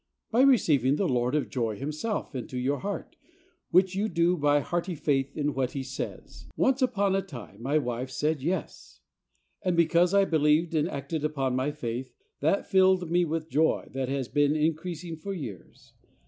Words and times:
By 0.31 0.41
receiving 0.41 0.95
the 0.95 1.07
Lord 1.07 1.35
of 1.35 1.47
joy 1.51 1.77
Himself 1.77 2.33
into 2.33 2.57
your 2.57 2.79
heart, 2.79 3.15
which 3.69 3.93
you 3.93 4.09
do 4.09 4.35
by 4.35 4.59
hearty 4.59 4.95
faith 4.95 5.37
in 5.37 5.53
what 5.53 5.73
He 5.73 5.83
says. 5.83 6.47
Once 6.57 6.81
upon 6.81 7.15
a 7.15 7.21
time 7.21 7.61
my 7.61 7.77
wife 7.77 8.09
said 8.09 8.41
"Yes," 8.41 9.01
and 9.63 9.77
because 9.77 10.11
I 10.15 10.25
believed 10.25 10.73
and 10.73 10.89
acted 10.89 11.23
upon 11.23 11.55
my 11.55 11.69
faith, 11.71 12.15
that 12.39 12.65
filled 12.65 13.11
me 13.11 13.25
with 13.25 13.47
joy 13.47 13.89
that 13.93 14.09
has 14.09 14.27
been 14.27 14.55
increasing 14.55 15.17
for 15.17 15.35
years. 15.35 15.93